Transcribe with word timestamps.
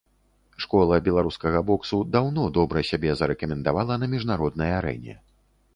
Школа 0.63 0.95
беларускага 1.07 1.61
боксу 1.67 1.99
даўно 2.15 2.49
добра 2.57 2.85
сябе 2.93 3.11
зарэкамендавала 3.21 3.93
на 4.05 4.13
міжнароднай 4.17 4.71
арэне. 4.81 5.15